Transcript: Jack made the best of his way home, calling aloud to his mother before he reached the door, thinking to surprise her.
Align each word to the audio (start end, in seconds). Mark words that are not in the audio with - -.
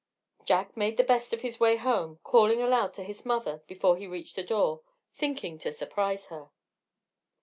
Jack 0.45 0.75
made 0.75 0.97
the 0.97 1.03
best 1.03 1.31
of 1.31 1.41
his 1.41 1.59
way 1.59 1.75
home, 1.75 2.17
calling 2.23 2.59
aloud 2.59 2.91
to 2.95 3.03
his 3.03 3.23
mother 3.23 3.61
before 3.67 3.97
he 3.97 4.07
reached 4.07 4.35
the 4.35 4.41
door, 4.41 4.81
thinking 5.13 5.59
to 5.59 5.71
surprise 5.71 6.25
her. 6.29 6.49